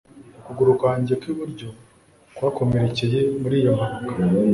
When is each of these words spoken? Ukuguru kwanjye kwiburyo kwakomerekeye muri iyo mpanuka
Ukuguru 0.39 0.71
kwanjye 0.79 1.13
kwiburyo 1.21 1.67
kwakomerekeye 2.35 3.19
muri 3.41 3.55
iyo 3.61 3.71
mpanuka 3.77 4.15